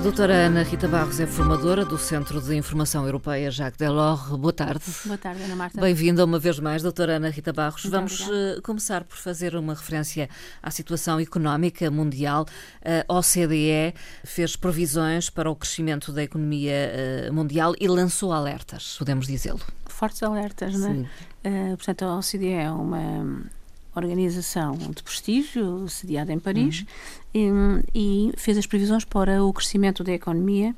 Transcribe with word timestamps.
A 0.00 0.02
doutora 0.02 0.46
Ana 0.46 0.62
Rita 0.62 0.88
Barros 0.88 1.20
é 1.20 1.26
formadora 1.26 1.84
do 1.84 1.98
Centro 1.98 2.40
de 2.40 2.56
Informação 2.56 3.04
Europeia 3.04 3.50
Jacques 3.50 3.76
Delors. 3.76 4.30
Boa 4.30 4.50
tarde. 4.50 4.82
Boa 5.04 5.18
tarde, 5.18 5.42
Ana 5.42 5.54
Marta. 5.54 5.78
Bem-vinda 5.78 6.24
uma 6.24 6.38
vez 6.38 6.58
mais, 6.58 6.82
doutora 6.82 7.16
Ana 7.16 7.28
Rita 7.28 7.52
Barros. 7.52 7.84
Muito 7.84 7.94
Vamos 7.94 8.20
obrigada. 8.22 8.58
uh, 8.58 8.62
começar 8.62 9.04
por 9.04 9.18
fazer 9.18 9.54
uma 9.54 9.74
referência 9.74 10.30
à 10.62 10.70
situação 10.70 11.20
económica 11.20 11.90
mundial. 11.90 12.46
A 12.82 13.14
OCDE 13.14 13.94
fez 14.24 14.56
previsões 14.56 15.28
para 15.28 15.50
o 15.50 15.54
crescimento 15.54 16.12
da 16.12 16.22
economia 16.22 17.28
uh, 17.28 17.32
mundial 17.34 17.74
e 17.78 17.86
lançou 17.86 18.32
alertas, 18.32 18.96
podemos 18.98 19.26
dizê-lo. 19.26 19.60
Fortes 19.84 20.22
alertas, 20.22 20.80
não 20.80 21.06
é? 21.44 21.72
Uh, 21.72 21.76
portanto, 21.76 22.06
a 22.06 22.16
OCDE 22.16 22.48
é 22.54 22.70
uma 22.70 23.42
organização 23.94 24.76
de 24.76 25.02
prestígio, 25.02 25.88
sediada 25.88 26.32
em 26.32 26.38
Paris, 26.38 26.84
Uhum. 27.34 27.82
e, 27.94 28.30
e 28.32 28.32
fez 28.36 28.56
as 28.58 28.66
previsões 28.66 29.04
para 29.04 29.42
o 29.44 29.52
crescimento 29.52 30.02
da 30.04 30.12
economia 30.12 30.74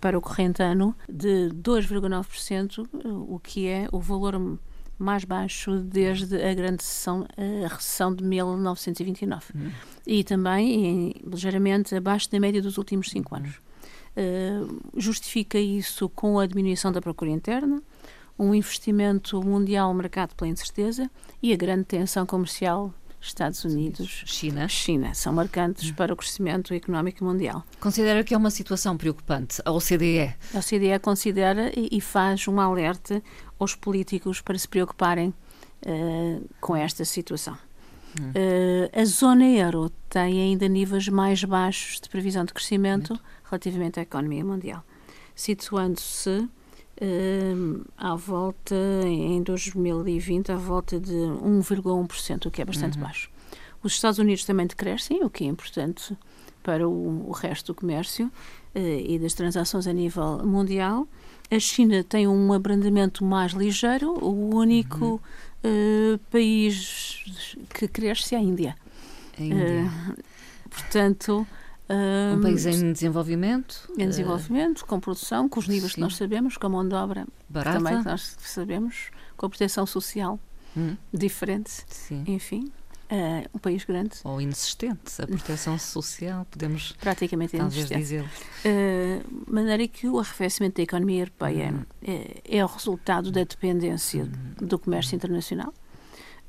para 0.00 0.16
o 0.16 0.20
corrente 0.20 0.62
ano 0.62 0.94
de 1.08 1.50
2,9%, 1.54 2.86
o 3.28 3.38
que 3.38 3.66
é 3.68 3.86
o 3.92 4.00
valor 4.00 4.58
mais 4.98 5.24
baixo 5.24 5.78
desde 5.78 6.36
a 6.42 6.54
grande 6.54 6.82
recessão, 6.82 7.26
a 7.64 7.68
recessão 7.68 8.14
de 8.14 8.22
1929. 8.24 9.44
E 10.06 10.24
também 10.24 10.86
em- 10.86 11.14
ligeiramente 11.26 11.94
abaixo 11.94 12.30
da 12.30 12.38
média 12.40 12.60
dos 12.62 12.78
últimos 12.78 13.10
cinco 13.10 13.34
anos. 13.34 13.54
Uh, 14.16 14.80
justifica 14.96 15.56
isso 15.58 16.08
com 16.08 16.38
a 16.40 16.46
diminuição 16.46 16.90
da 16.90 17.00
procura 17.00 17.30
interna, 17.30 17.80
um 18.40 18.54
investimento 18.54 19.42
mundial 19.42 19.92
marcado 19.92 20.34
pela 20.34 20.50
incerteza 20.50 21.10
e 21.42 21.52
a 21.52 21.56
grande 21.56 21.84
tensão 21.84 22.24
comercial 22.24 22.92
Estados 23.20 23.62
Unidos. 23.64 24.22
China. 24.24 24.66
China 24.66 25.12
são 25.12 25.30
marcantes 25.30 25.90
para 25.90 26.10
o 26.10 26.16
crescimento 26.16 26.72
económico 26.72 27.22
mundial. 27.22 27.62
Considera 27.78 28.24
que 28.24 28.32
é 28.32 28.36
uma 28.36 28.50
situação 28.50 28.96
preocupante. 28.96 29.60
A 29.62 29.70
OCDE. 29.70 30.34
A 30.54 30.58
OCDE 30.58 30.98
considera 31.02 31.70
e 31.78 31.90
e 31.92 32.00
faz 32.00 32.48
um 32.48 32.58
alerta 32.58 33.22
aos 33.58 33.74
políticos 33.74 34.40
para 34.40 34.56
se 34.56 34.66
preocuparem 34.66 35.34
eh, 35.84 36.40
com 36.60 36.74
esta 36.74 37.04
situação. 37.04 37.58
Eh, 38.34 38.90
a 38.92 39.04
zona 39.04 39.44
euro 39.44 39.90
tem 40.08 40.40
ainda 40.40 40.66
níveis 40.66 41.08
mais 41.08 41.44
baixos 41.44 42.00
de 42.00 42.08
previsão 42.08 42.44
de 42.44 42.54
crescimento 42.54 43.20
relativamente 43.44 44.00
à 44.00 44.02
economia 44.02 44.44
mundial, 44.44 44.82
situando-se 45.34 46.48
eh, 47.00 47.54
à 47.96 48.14
volta, 48.14 48.74
em 49.04 49.42
2020, 49.42 50.52
à 50.52 50.56
volta 50.56 51.00
de 51.00 51.12
1,1%, 51.12 52.46
o 52.46 52.50
que 52.50 52.62
é 52.62 52.64
bastante 52.64 52.98
baixo. 52.98 53.30
Os 53.82 53.92
Estados 53.92 54.18
Unidos 54.18 54.44
também 54.44 54.66
decrescem, 54.66 55.24
o 55.24 55.30
que 55.30 55.44
é 55.44 55.46
importante 55.46 56.16
para 56.62 56.86
o, 56.86 57.28
o 57.28 57.32
resto 57.32 57.72
do 57.72 57.74
comércio 57.74 58.30
eh, 58.74 59.02
e 59.06 59.18
das 59.18 59.34
transações 59.34 59.86
a 59.86 59.92
nível 59.92 60.44
mundial. 60.44 61.08
A 61.50 61.58
China 61.58 62.04
tem 62.04 62.28
um 62.28 62.52
abrandamento 62.52 63.24
mais 63.24 63.52
ligeiro, 63.52 64.12
o 64.22 64.54
único 64.54 65.20
eh, 65.64 66.18
país 66.30 67.24
que 67.74 67.88
cresce 67.88 68.34
é 68.34 68.38
a 68.38 68.40
Índia. 68.40 68.76
A 69.38 69.42
Índia. 69.42 69.64
Eh, 69.64 70.22
portanto, 70.68 71.46
um 71.94 72.38
eh, 72.38 72.42
país 72.42 72.66
em 72.66 72.92
desenvolvimento. 72.92 73.90
em 73.98 74.04
eh, 74.04 74.06
desenvolvimento, 74.06 74.86
com 74.86 75.00
produção, 75.00 75.48
com 75.48 75.58
os 75.60 75.68
níveis 75.68 75.92
que 75.92 75.96
sim. 75.96 76.00
nós 76.00 76.16
sabemos, 76.16 76.56
com 76.56 76.66
a 76.66 76.70
mão 76.70 76.88
de 76.88 76.94
obra 76.94 77.26
barata. 77.48 77.78
também 77.78 77.98
que 77.98 78.08
nós 78.08 78.36
sabemos, 78.40 79.10
com 79.36 79.46
a 79.46 79.48
proteção 79.48 79.86
social 79.86 80.38
Hum, 80.76 80.96
diferente, 81.12 81.84
sim. 81.88 82.22
enfim, 82.26 82.70
eh, 83.08 83.48
um 83.52 83.58
país 83.58 83.84
grande, 83.84 84.18
Ou 84.22 84.40
inexistente. 84.40 85.20
A 85.20 85.26
proteção 85.26 85.76
social, 85.78 86.46
podemos 86.48 86.92
praticamente 86.92 87.56
talvez 87.56 87.90
inexistente. 87.90 88.00
dizê-lo. 88.00 88.28
Uh, 88.64 89.44
de 89.46 89.52
maneira 89.52 89.88
que 89.88 90.08
o 90.08 90.18
arrefecimento 90.18 90.76
da 90.76 90.82
economia 90.82 91.22
europeia 91.22 91.74
é, 92.02 92.40
é 92.44 92.64
o 92.64 92.68
resultado 92.68 93.32
da 93.32 93.42
dependência 93.42 94.26
do 94.58 94.78
comércio 94.78 95.16
internacional, 95.16 95.74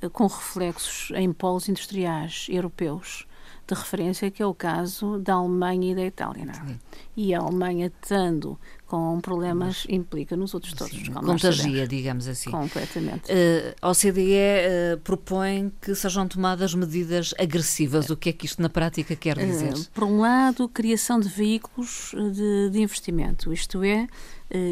uh, 0.03 0.09
com 0.11 0.27
reflexos 0.27 1.11
em 1.15 1.33
polos 1.33 1.67
industriais 1.67 2.45
europeus 2.47 3.25
de 3.67 3.73
referência, 3.73 4.29
que 4.29 4.41
é 4.41 4.45
o 4.45 4.53
caso 4.53 5.17
da 5.19 5.35
Alemanha 5.35 5.91
e 5.91 5.95
da 5.95 6.05
Itália. 6.05 6.45
Não 6.45 6.53
é? 6.53 6.75
E 7.15 7.33
a 7.33 7.39
Alemanha, 7.39 7.87
estando 7.87 8.57
com 8.85 9.21
problemas, 9.21 9.85
implica 9.87 10.35
nos 10.35 10.53
outros 10.53 10.73
todos. 10.73 10.93
Sim, 10.93 11.11
contagia, 11.13 11.87
digamos 11.87 12.27
assim. 12.27 12.51
Completamente. 12.51 13.23
Eh, 13.29 13.73
a 13.81 13.89
OCDE 13.89 14.33
eh, 14.33 14.99
propõe 15.01 15.71
que 15.79 15.95
sejam 15.95 16.27
tomadas 16.27 16.73
medidas 16.75 17.33
agressivas. 17.39 18.09
O 18.09 18.17
que 18.17 18.29
é 18.29 18.33
que 18.33 18.45
isto 18.45 18.61
na 18.61 18.69
prática 18.69 19.15
quer 19.15 19.37
dizer? 19.37 19.73
Uh, 19.73 19.87
por 19.93 20.03
um 20.03 20.19
lado, 20.19 20.67
criação 20.67 21.19
de 21.19 21.29
veículos 21.29 22.13
uh, 22.13 22.31
de, 22.31 22.69
de 22.71 22.81
investimento, 22.81 23.53
isto 23.53 23.81
é, 23.81 24.03
uh, 24.03 24.07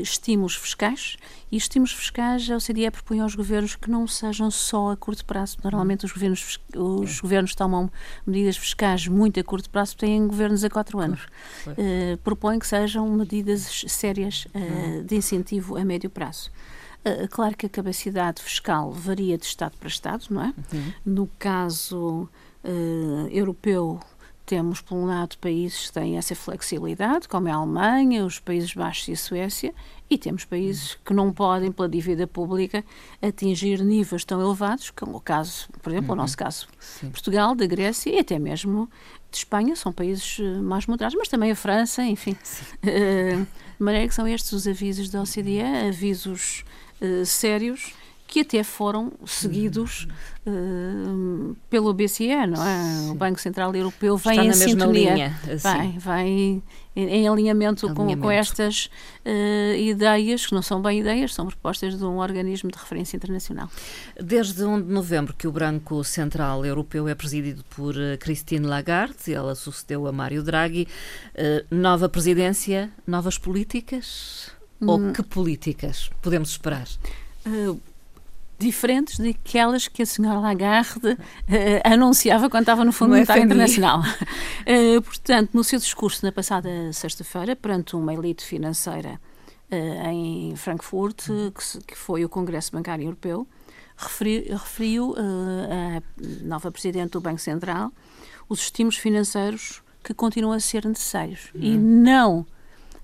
estímulos 0.01 0.55
fiscais. 0.55 1.17
E 1.51 1.57
estímulos 1.57 1.93
fiscais, 1.93 2.49
a 2.49 2.57
OCDE 2.57 2.91
propõe 2.91 3.19
aos 3.21 3.33
governos 3.33 3.75
que 3.75 3.89
não 3.89 4.07
sejam 4.07 4.51
só 4.51 4.91
a 4.91 4.97
curto 4.97 5.25
prazo. 5.25 5.57
Normalmente, 5.63 6.05
os 6.05 6.11
governos, 6.11 6.59
os 6.75 7.19
governos 7.19 7.55
tomam 7.55 7.89
medidas 8.25 8.57
fiscais 8.57 9.07
muito 9.07 9.39
a 9.39 9.43
curto 9.43 9.69
prazo, 9.69 9.97
têm 9.97 10.27
governos 10.27 10.63
a 10.63 10.69
quatro 10.69 10.99
anos. 10.99 11.27
Uh, 11.67 12.17
propõe 12.23 12.59
que 12.59 12.67
sejam 12.67 13.09
medidas 13.09 13.83
sérias 13.87 14.45
uh, 14.53 15.03
de 15.03 15.15
incentivo 15.15 15.77
a 15.77 15.83
médio 15.83 16.09
prazo. 16.09 16.51
Uh, 17.05 17.27
claro 17.29 17.55
que 17.55 17.65
a 17.65 17.69
capacidade 17.69 18.41
fiscal 18.41 18.91
varia 18.91 19.37
de 19.37 19.45
Estado 19.45 19.73
para 19.79 19.87
Estado, 19.87 20.25
não 20.29 20.43
é? 20.43 20.53
No 21.05 21.27
caso 21.39 22.29
eh, 22.63 23.29
europeu, 23.31 23.99
temos, 24.49 24.81
por 24.81 24.95
um 24.95 25.05
lado, 25.05 25.37
países 25.37 25.85
que 25.87 25.93
têm 25.93 26.17
essa 26.17 26.33
flexibilidade, 26.33 27.27
como 27.27 27.47
a 27.47 27.53
Alemanha, 27.53 28.25
os 28.25 28.39
Países 28.39 28.73
Baixos 28.73 29.07
e 29.07 29.11
a 29.11 29.15
Suécia, 29.15 29.75
e 30.09 30.17
temos 30.17 30.43
países 30.43 30.97
que 31.05 31.13
não 31.13 31.31
podem, 31.31 31.71
pela 31.71 31.87
dívida 31.87 32.25
pública, 32.25 32.83
atingir 33.21 33.83
níveis 33.83 34.25
tão 34.25 34.41
elevados, 34.41 34.89
como 34.89 35.17
o 35.17 35.21
caso, 35.21 35.69
por 35.83 35.91
exemplo, 35.91 36.13
o 36.13 36.15
nosso 36.15 36.35
caso, 36.35 36.67
Sim. 36.79 37.11
Portugal, 37.11 37.53
da 37.53 37.67
Grécia 37.67 38.09
e 38.09 38.17
até 38.17 38.39
mesmo 38.39 38.89
de 39.29 39.37
Espanha, 39.37 39.75
são 39.75 39.93
países 39.93 40.39
eh, 40.39 40.59
mais 40.61 40.87
moderados, 40.87 41.15
mas 41.15 41.27
também 41.27 41.51
a 41.51 41.55
França, 41.55 42.03
enfim. 42.03 42.35
Eh, 42.81 43.35
de 43.35 43.83
maneira 43.83 44.07
que 44.07 44.15
são 44.15 44.27
estes 44.27 44.51
os 44.51 44.67
avisos 44.67 45.09
da 45.09 45.21
OCDE, 45.21 45.61
avisos 45.87 46.65
eh, 46.99 47.23
sérios, 47.23 47.93
que 48.31 48.41
até 48.41 48.63
foram 48.63 49.11
seguidos 49.25 50.07
eh, 50.45 50.51
pelo 51.67 51.91
BCE, 51.93 52.45
não 52.47 52.63
é? 52.63 53.09
O 53.11 53.15
Banco 53.15 53.39
Central 53.41 53.75
Europeu 53.75 54.15
vem 54.17 54.31
Está 54.33 54.43
em 54.43 54.47
na 54.49 54.55
mesma 54.55 54.69
sintonia. 54.69 55.13
linha. 55.15 55.39
assim. 55.45 55.57
Vai, 55.57 55.95
vai 55.97 56.27
em, 56.27 56.63
em 56.95 57.27
alinhamento, 57.27 57.87
Com, 57.87 57.95
com 57.95 58.01
Alinhamento. 58.03 58.29
estas 58.31 58.89
eh, 59.25 59.77
ideias, 59.79 60.45
que 60.45 60.53
não 60.53 60.61
são 60.61 60.79
bem 60.79 60.99
ideias, 60.99 61.33
são 61.33 61.47
propostas 61.47 61.97
de 61.97 62.03
um 62.05 62.17
organismo 62.19 62.69
de 62.71 62.77
referência 62.77 63.17
internacional. 63.17 63.67
Desde 64.21 64.63
1 64.63 64.81
de 64.83 64.93
novembro 64.93 65.33
que 65.35 65.47
o 65.47 65.51
Banco 65.51 66.03
Central 66.03 66.63
Europeu 66.63 67.07
é 67.07 67.15
presidido 67.15 67.63
por 67.75 67.95
eh, 67.99 68.15
Christine 68.17 68.67
Lagarde, 68.67 69.33
ela 69.33 69.55
sucedeu 69.55 70.05
a 70.05 70.11
Mário 70.11 70.43
Draghi. 70.43 70.87
Eh, 71.33 71.65
nova 71.71 72.07
presidência, 72.07 72.91
novas 73.07 73.39
políticas? 73.39 74.51
Ou 74.81 74.97
Hum. 74.99 75.11
que 75.13 75.21
políticas 75.23 76.09
podemos 76.21 76.51
esperar? 76.51 76.87
Eh, 77.45 77.75
diferentes 78.59 79.17
daquelas 79.19 79.87
que 79.87 80.01
a 80.03 80.05
senhora 80.05 80.39
Lagarde 80.39 81.17
eh, 81.47 81.81
anunciava 81.85 82.49
quando 82.49 82.63
estava 82.63 82.83
no 82.85 82.91
Fundo 82.91 83.11
Monetário. 83.11 83.43
Internacional. 83.43 84.01
Eh, 84.65 84.99
portanto, 85.01 85.49
no 85.53 85.63
seu 85.63 85.79
discurso 85.79 86.23
na 86.23 86.31
passada 86.31 86.69
sexta-feira, 86.93 87.55
perante 87.55 87.95
uma 87.95 88.13
elite 88.13 88.43
financeira 88.45 89.19
eh, 89.71 90.11
em 90.11 90.55
Frankfurt, 90.55 91.23
que, 91.55 91.63
se- 91.63 91.79
que 91.81 91.95
foi 91.97 92.23
o 92.23 92.29
Congresso 92.29 92.71
Bancário 92.71 93.05
Europeu, 93.05 93.47
referi- 93.97 94.47
referiu 94.49 95.15
eh, 95.17 95.97
a 95.97 96.45
nova 96.45 96.69
Presidente 96.71 97.11
do 97.13 97.21
Banco 97.21 97.39
Central 97.39 97.91
os 98.47 98.59
estímulos 98.61 98.97
financeiros 98.97 99.81
que 100.03 100.13
continuam 100.13 100.53
a 100.53 100.59
ser 100.59 100.85
necessários 100.85 101.49
e 101.55 101.77
não 101.77 102.45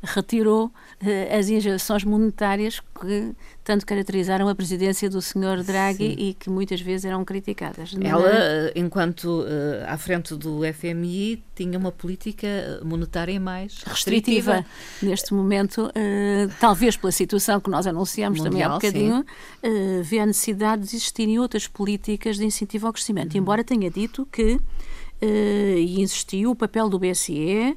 retirou 0.06 0.72
eh, 1.06 1.36
as 1.38 1.50
injeções 1.50 2.04
monetárias 2.04 2.80
que 2.80 3.34
tanto 3.64 3.86
caracterizaram 3.86 4.48
a 4.48 4.54
presidência 4.56 5.10
do 5.10 5.22
Sr. 5.22 5.64
Draghi 5.66 6.10
Sim. 6.10 6.16
e 6.18 6.34
que 6.36 6.50
muitas 6.50 6.80
vezes 6.80 7.06
eram 7.06 7.26
criticadas. 7.26 7.94
Ela, 8.00 8.20
maneira- 8.22 8.40
eh, 8.40 8.74
enquanto 8.76 9.44
eh, 9.48 9.84
à 9.88 9.98
frente 9.98 10.36
do 10.36 10.62
FMI, 10.74 11.44
tinha 11.56 11.78
uma 11.78 11.92
política 11.92 12.48
monetária 12.84 13.40
mais 13.40 13.82
restritiva 13.84 14.54
restritiva. 14.58 14.66
neste 15.02 15.34
momento, 15.34 15.90
eh, 15.96 16.48
talvez 16.60 16.96
pela 16.96 17.12
situação 17.12 17.60
que 17.60 17.70
nós 17.70 17.88
anunciamos 17.88 18.40
também 18.42 18.62
há 18.64 18.70
Mundial, 18.70 18.80
bocadinho, 18.92 19.26
eh, 19.64 20.02
vê 20.04 20.20
a 20.20 20.26
necessidade 20.26 20.84
de 20.84 20.96
existirem 20.96 21.40
outras 21.40 21.68
políticas 21.68 22.38
de 22.38 22.46
incentivo 22.46 22.88
ao 22.88 22.94
crescimento. 22.94 23.34
Uhum. 23.34 23.40
Embora 23.42 23.64
tenha 23.64 23.90
dito 23.90 24.28
que, 24.32 24.60
e 25.22 26.02
insistiu, 26.02 26.52
o 26.52 26.56
papel 26.56 26.88
do 26.90 27.00
BCE 27.00 27.76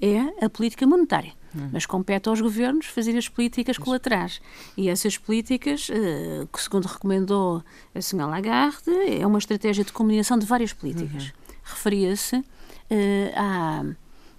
é 0.00 0.44
a 0.44 0.48
política 0.48 0.86
monetária. 0.86 1.32
Hum. 1.54 1.70
Mas 1.72 1.86
compete 1.86 2.28
aos 2.28 2.40
governos 2.40 2.86
fazer 2.86 3.16
as 3.16 3.28
políticas 3.28 3.78
colaterais. 3.78 4.40
E 4.76 4.88
essas 4.88 5.16
políticas, 5.16 5.88
uh, 5.88 6.46
que 6.52 6.62
segundo 6.62 6.86
recomendou 6.86 7.62
a 7.94 7.98
Sra. 7.98 8.26
Lagarde, 8.26 8.90
é 9.08 9.26
uma 9.26 9.38
estratégia 9.38 9.84
de 9.84 9.92
combinação 9.92 10.38
de 10.38 10.46
várias 10.46 10.72
políticas. 10.72 11.24
Uhum. 11.24 11.30
Referia-se 11.64 12.36
uh, 12.36 12.44
à 13.36 13.84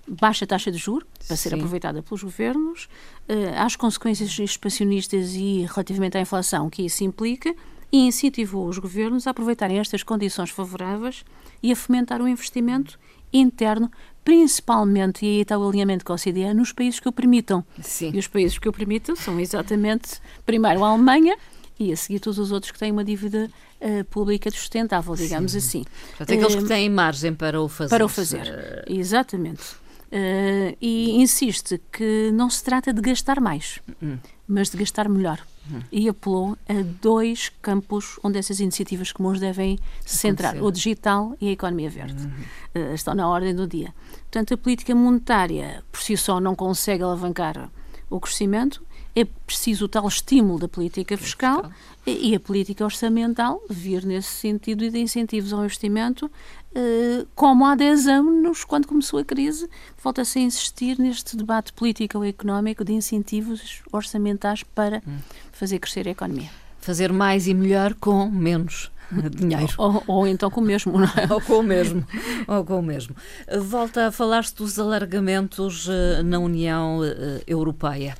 baixa 0.07 0.47
taxa 0.47 0.71
de 0.71 0.77
juros, 0.77 1.07
para 1.27 1.35
ser 1.35 1.49
Sim. 1.49 1.55
aproveitada 1.55 2.01
pelos 2.01 2.23
governos, 2.23 2.89
uh, 3.27 3.63
às 3.63 3.75
consequências 3.75 4.37
expansionistas 4.39 5.33
e 5.35 5.65
relativamente 5.69 6.17
à 6.17 6.21
inflação 6.21 6.69
que 6.69 6.83
isso 6.83 7.03
implica, 7.03 7.53
e 7.91 7.97
incentivou 8.05 8.67
os 8.67 8.77
governos 8.77 9.25
a 9.25 9.31
aproveitarem 9.31 9.79
estas 9.79 10.03
condições 10.03 10.51
favoráveis 10.51 11.25
e 11.61 11.71
a 11.71 11.75
fomentar 11.75 12.21
o 12.21 12.27
investimento 12.27 12.99
interno, 13.31 13.91
principalmente, 14.23 15.25
e 15.25 15.29
aí 15.29 15.41
está 15.41 15.57
o 15.57 15.67
alinhamento 15.67 16.05
com 16.05 16.13
a 16.13 16.15
OCDE, 16.15 16.53
nos 16.53 16.71
países 16.71 16.99
que 16.99 17.07
o 17.07 17.11
permitam. 17.11 17.63
Sim. 17.81 18.11
E 18.13 18.19
os 18.19 18.27
países 18.27 18.57
que 18.57 18.69
o 18.69 18.73
permitam 18.73 19.15
são 19.15 19.39
exatamente, 19.39 20.19
primeiro, 20.45 20.83
a 20.83 20.89
Alemanha 20.89 21.35
e 21.79 21.93
a 21.93 21.97
seguir 21.97 22.19
todos 22.19 22.37
os 22.37 22.51
outros 22.51 22.71
que 22.71 22.77
têm 22.77 22.91
uma 22.91 23.03
dívida 23.03 23.49
uh, 23.79 24.03
pública 24.05 24.51
sustentável, 24.51 25.15
digamos 25.15 25.53
Sim. 25.53 25.57
assim. 25.57 25.85
Portanto, 26.17 26.33
aqueles 26.33 26.55
uh, 26.55 26.57
que 26.57 26.67
têm 26.67 26.89
margem 26.89 27.33
para 27.33 27.61
o 27.61 27.69
fazer. 27.69 27.89
Para 27.89 28.05
o 28.05 28.09
fazer, 28.09 28.85
uh... 28.87 28.93
exatamente. 28.93 29.63
Uh, 30.11 30.75
e 30.81 31.21
insiste 31.21 31.79
que 31.91 32.31
não 32.31 32.49
se 32.49 32.63
trata 32.63 32.91
de 32.91 32.99
gastar 32.99 33.39
mais, 33.39 33.79
uhum. 34.01 34.17
mas 34.47 34.71
de 34.71 34.77
gastar 34.77 35.07
melhor. 35.07 35.39
Uhum. 35.69 35.81
E 35.91 36.09
apelou 36.09 36.57
a 36.67 36.73
dois 36.99 37.49
campos 37.61 38.19
onde 38.23 38.39
essas 38.39 38.59
iniciativas 38.59 39.11
comuns 39.11 39.39
devem 39.39 39.77
se 40.03 40.17
centrar: 40.17 40.61
o 40.63 40.71
digital 40.71 41.35
e 41.39 41.49
a 41.49 41.51
economia 41.51 41.91
verde. 41.91 42.23
Uhum. 42.23 42.89
Uh, 42.89 42.93
estão 42.95 43.13
na 43.13 43.29
ordem 43.29 43.53
do 43.53 43.67
dia. 43.67 43.93
Portanto, 44.21 44.55
a 44.55 44.57
política 44.57 44.95
monetária 44.95 45.83
por 45.91 46.01
si 46.01 46.17
só 46.17 46.39
não 46.39 46.55
consegue 46.55 47.03
alavancar 47.03 47.69
o 48.09 48.19
crescimento, 48.19 48.83
é 49.15 49.25
preciso 49.25 49.85
o 49.85 49.87
tal 49.87 50.07
estímulo 50.07 50.59
da 50.59 50.67
política 50.67 51.17
fiscal 51.17 51.69
e, 52.05 52.35
a 52.35 52.39
política 52.39 52.83
orçamental 52.83 53.61
vir 53.69 54.05
nesse 54.05 54.29
sentido 54.29 54.83
e 54.83 54.89
de 54.89 54.99
incentivos 54.99 55.53
ao 55.53 55.63
investimento, 55.63 56.31
eh, 56.73 57.25
como 57.35 57.65
há 57.65 57.75
10 57.75 58.07
anos, 58.07 58.63
quando 58.63 58.87
começou 58.87 59.19
a 59.19 59.25
crise, 59.25 59.69
volta-se 60.01 60.39
a 60.39 60.41
insistir 60.41 60.97
neste 60.99 61.35
debate 61.35 61.73
político 61.73 62.17
ou 62.17 62.25
económico 62.25 62.83
de 62.83 62.93
incentivos 62.93 63.81
orçamentais 63.91 64.63
para 64.63 65.01
hum. 65.07 65.17
fazer 65.51 65.79
crescer 65.79 66.07
a 66.07 66.11
economia. 66.11 66.49
Fazer 66.79 67.11
mais 67.11 67.47
e 67.47 67.53
melhor 67.53 67.93
com 67.95 68.29
menos 68.29 68.91
dinheiro. 69.35 69.73
Ou, 69.77 70.03
ou, 70.07 70.27
então 70.27 70.49
com 70.49 70.61
o 70.61 70.63
mesmo, 70.63 70.99
não 70.99 71.07
é? 71.07 71.27
ou 71.33 71.41
com 71.41 71.59
o 71.59 71.63
mesmo. 71.63 72.05
ou 72.47 72.63
com 72.63 72.79
o 72.79 72.83
mesmo. 72.83 73.15
Volta 73.61 74.07
a 74.07 74.11
falar-se 74.11 74.55
dos 74.55 74.79
alargamentos 74.79 75.87
eh, 75.89 76.23
na 76.23 76.39
União 76.39 77.03
eh, 77.03 77.43
Europeia. 77.47 78.15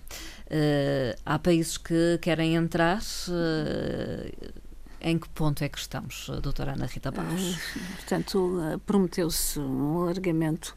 Uh, 0.50 1.14
há 1.24 1.38
países 1.38 1.78
que 1.78 2.18
querem 2.22 2.56
entrar. 2.56 3.02
Uh, 3.28 4.60
em 5.02 5.18
que 5.18 5.30
ponto 5.30 5.64
é 5.64 5.70
que 5.70 5.78
estamos, 5.78 6.30
doutora 6.42 6.74
Ana 6.74 6.86
Rita 6.86 7.12
Barros? 7.12 7.56
Uh, 7.56 7.80
portanto, 7.96 8.82
prometeu-se 8.86 9.60
um 9.60 10.02
alargamento 10.02 10.76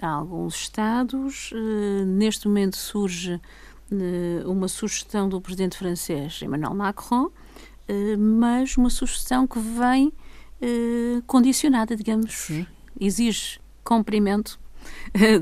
a 0.00 0.08
alguns 0.08 0.54
Estados. 0.54 1.50
neste 2.06 2.46
momento 2.46 2.76
surge 2.76 3.40
uma 4.44 4.68
sugestão 4.68 5.28
do 5.28 5.40
presidente 5.40 5.76
francês 5.76 6.40
Emmanuel 6.42 6.74
Macron, 6.74 7.30
mas 8.18 8.76
uma 8.76 8.90
sugestão 8.90 9.46
que 9.46 9.58
vem 9.58 10.12
condicionada, 11.26 11.96
digamos, 11.96 12.32
Sim. 12.32 12.66
exige 13.00 13.58
cumprimento 13.82 14.60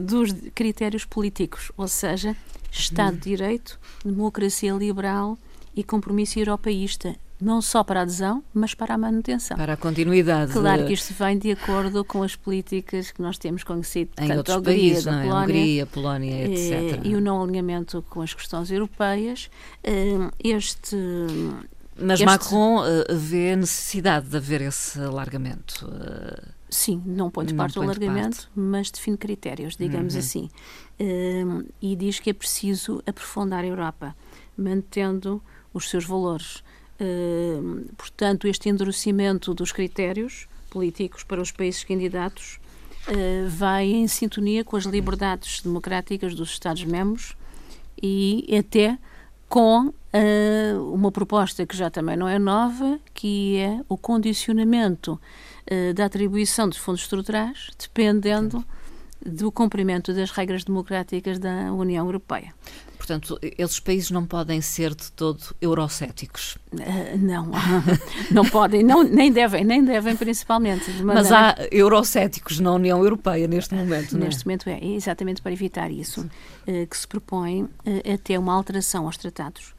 dos 0.00 0.32
critérios 0.54 1.04
políticos, 1.04 1.72
ou 1.76 1.88
seja, 1.88 2.36
Estado 2.70 3.16
de 3.16 3.30
Direito, 3.30 3.78
democracia 4.04 4.72
liberal 4.72 5.38
e 5.74 5.82
compromisso 5.84 6.38
europeísta, 6.38 7.14
não 7.40 7.62
só 7.62 7.82
para 7.82 8.00
a 8.00 8.02
adesão, 8.02 8.42
mas 8.52 8.74
para 8.74 8.94
a 8.94 8.98
manutenção. 8.98 9.56
Para 9.56 9.72
a 9.72 9.76
continuidade. 9.76 10.52
Claro 10.52 10.86
que 10.86 10.92
isto 10.92 11.14
vem 11.14 11.38
de 11.38 11.52
acordo 11.52 12.04
com 12.04 12.22
as 12.22 12.36
políticas 12.36 13.10
que 13.10 13.22
nós 13.22 13.38
temos 13.38 13.64
conhecido, 13.64 14.10
em 14.18 14.36
outros 14.36 14.54
a 14.54 14.58
Hungria, 14.58 14.76
países, 14.76 15.04
não 15.06 15.18
é? 15.18 15.22
Polónia, 15.22 15.42
Hungria, 15.42 15.86
Polónia, 15.86 16.34
eh, 16.34 16.44
etc. 16.52 17.00
E 17.04 17.14
o 17.14 17.20
não 17.20 17.42
alinhamento 17.42 18.04
com 18.10 18.20
as 18.20 18.34
questões 18.34 18.70
europeias. 18.70 19.50
Eh, 19.82 20.30
este 20.42 20.96
mas 21.96 22.20
este... 22.20 22.24
Macron 22.24 22.80
uh, 22.80 23.16
vê 23.16 23.54
necessidade 23.54 24.28
de 24.28 24.36
haver 24.36 24.62
esse 24.62 24.98
alargamento. 25.00 25.86
Uh, 26.70 26.74
Sim, 26.74 27.02
não 27.04 27.30
põe 27.30 27.44
de 27.44 27.54
parte 27.54 27.78
o 27.78 27.82
alargamento, 27.82 28.48
mas 28.54 28.90
define 28.90 29.16
critérios, 29.16 29.76
digamos 29.76 30.14
uhum. 30.14 30.20
assim. 30.20 30.50
Uh, 31.00 31.66
e 31.80 31.96
diz 31.96 32.20
que 32.20 32.30
é 32.30 32.32
preciso 32.32 33.02
aprofundar 33.06 33.64
a 33.64 33.66
Europa, 33.66 34.16
mantendo 34.56 35.42
os 35.74 35.88
seus 35.88 36.04
valores. 36.04 36.62
Uh, 37.00 37.86
portanto, 37.96 38.46
este 38.46 38.68
endurecimento 38.68 39.52
dos 39.54 39.72
critérios 39.72 40.46
políticos 40.70 41.24
para 41.24 41.40
os 41.40 41.50
países 41.50 41.82
candidatos 41.82 42.60
uh, 43.08 43.48
vai 43.48 43.86
em 43.86 44.06
sintonia 44.06 44.64
com 44.64 44.76
as 44.76 44.84
liberdades 44.84 45.62
democráticas 45.62 46.34
dos 46.34 46.50
Estados-membros 46.50 47.36
e 48.00 48.46
até 48.56 48.98
com 49.48 49.92
uma 50.92 51.10
proposta 51.12 51.66
que 51.66 51.76
já 51.76 51.90
também 51.90 52.16
não 52.16 52.26
é 52.26 52.38
nova, 52.38 52.98
que 53.14 53.56
é 53.56 53.80
o 53.88 53.96
condicionamento 53.96 55.20
da 55.94 56.06
atribuição 56.06 56.68
dos 56.68 56.78
fundos 56.78 57.02
estruturais, 57.02 57.68
dependendo. 57.78 58.58
Sim 58.58 58.80
do 59.24 59.52
cumprimento 59.52 60.14
das 60.14 60.30
regras 60.30 60.64
democráticas 60.64 61.38
da 61.38 61.72
União 61.72 62.06
Europeia. 62.06 62.54
Portanto, 62.96 63.38
esses 63.42 63.80
países 63.80 64.10
não 64.10 64.24
podem 64.26 64.60
ser 64.60 64.94
de 64.94 65.10
todo 65.12 65.40
eurocéticos. 65.60 66.56
Uh, 66.72 67.18
não, 67.18 67.50
não 68.30 68.44
podem, 68.44 68.82
não, 68.82 69.02
nem 69.02 69.32
devem, 69.32 69.64
nem 69.64 69.84
devem 69.84 70.16
principalmente. 70.16 70.90
De 70.92 71.02
Mas 71.02 71.32
há 71.32 71.56
eurocéticos 71.70 72.60
na 72.60 72.72
União 72.72 73.02
Europeia 73.02 73.48
neste 73.48 73.74
momento, 73.74 74.12
não 74.12 74.22
é? 74.22 74.26
Neste 74.26 74.46
momento 74.46 74.68
é, 74.68 74.84
exatamente 74.84 75.42
para 75.42 75.52
evitar 75.52 75.90
isso, 75.90 76.20
uh, 76.20 76.86
que 76.86 76.96
se 76.96 77.08
propõe 77.08 77.64
uh, 77.64 77.70
até 78.14 78.38
uma 78.38 78.54
alteração 78.54 79.06
aos 79.06 79.16
tratados, 79.16 79.74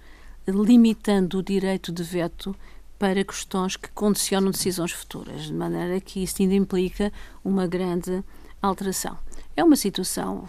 limitando 0.48 1.40
o 1.40 1.44
direito 1.44 1.92
de 1.92 2.04
veto 2.04 2.56
para 3.02 3.24
questões 3.24 3.76
que 3.76 3.90
condicionam 3.90 4.52
decisões 4.52 4.92
futuras, 4.92 5.46
de 5.46 5.54
maneira 5.54 6.00
que 6.00 6.22
isso 6.22 6.40
ainda 6.40 6.54
implica 6.54 7.12
uma 7.44 7.66
grande 7.66 8.24
alteração. 8.62 9.18
É 9.58 9.64
uma 9.64 9.76
situação 9.76 10.48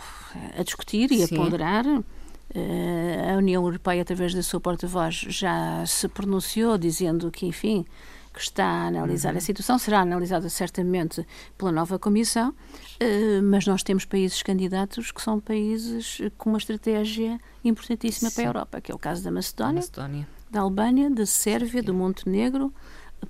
a 0.55 0.63
discutir 0.63 1.11
e 1.11 1.27
Sim. 1.27 1.35
a 1.35 1.39
ponderar. 1.39 1.87
Uh, 1.87 3.33
a 3.33 3.39
União 3.39 3.65
Europeia, 3.65 4.03
através 4.03 4.35
da 4.35 4.43
sua 4.43 4.61
porta-voz, 4.61 5.15
já 5.15 5.83
se 5.87 6.07
pronunciou 6.09 6.77
dizendo 6.77 7.31
que, 7.31 7.47
enfim, 7.47 7.87
que 8.35 8.41
está 8.41 8.67
a 8.67 8.87
analisar 8.89 9.31
uhum. 9.33 9.39
a 9.39 9.41
situação, 9.41 9.79
será 9.79 10.01
analisada 10.01 10.51
certamente 10.51 11.27
pela 11.57 11.73
nova 11.73 11.99
Comissão, 11.99 12.51
uh, 12.51 13.43
mas 13.45 13.67
nós 13.67 13.83
temos 13.83 14.05
países 14.05 14.43
candidatos 14.43 15.11
que 15.11 15.23
são 15.23 15.41
países 15.41 16.21
com 16.37 16.51
uma 16.51 16.59
estratégia 16.59 17.41
importantíssima 17.65 18.29
Sim. 18.29 18.35
para 18.35 18.45
a 18.45 18.49
Europa, 18.49 18.81
que 18.83 18.93
é 18.93 18.95
o 18.95 18.99
caso 18.99 19.25
da 19.25 19.31
Macedónia, 19.31 19.77
Macedónia. 19.77 20.42
Da 20.53 20.61
Albânia, 20.61 21.11
da 21.11 21.25
Sérvia, 21.25 21.81
Sim. 21.81 21.87
do 21.87 21.95
Montenegro, 21.95 22.73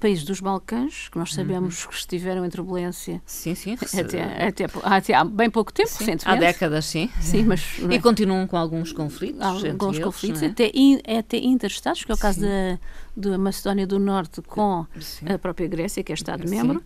países 0.00 0.25
dos 0.25 0.41
Balcãs, 0.41 1.09
que 1.09 1.17
nós 1.17 1.33
sabemos 1.33 1.85
uhum. 1.85 1.91
que 1.91 1.97
estiveram 1.97 2.45
em 2.45 2.50
turbulência 2.50 3.23
sim, 3.25 3.55
sim, 3.55 3.75
até, 3.97 4.47
até, 4.47 4.67
até 4.83 5.14
há 5.14 5.23
bem 5.23 5.49
pouco 5.49 5.73
tempo, 5.73 5.88
sim. 5.88 6.17
Há 6.25 6.35
décadas, 6.35 6.87
sim. 6.87 7.09
sim 7.21 7.45
mas, 7.45 7.79
e 7.88 8.00
continuam 8.00 8.47
com 8.49 8.57
alguns 8.57 8.93
conflitos. 8.93 9.41
Alguns 9.41 9.99
conflitos, 10.00 10.43
é? 10.43 10.47
até, 10.47 10.71
in, 10.75 10.99
até 11.07 11.37
interestados, 11.37 12.02
que 12.02 12.11
é 12.11 12.14
o 12.14 12.19
caso 12.19 12.41
da, 12.41 12.79
da 13.17 13.38
Macedónia 13.38 13.87
do 13.87 14.00
Norte 14.00 14.43
com 14.43 14.85
a 15.33 15.38
própria 15.38 15.69
Grécia, 15.69 16.02
que 16.02 16.11
é 16.11 16.14
Estado-membro, 16.14 16.83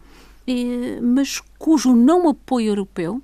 mas 1.00 1.40
cujo 1.59 1.95
não 1.95 2.28
apoio 2.28 2.69
europeu 2.69 3.23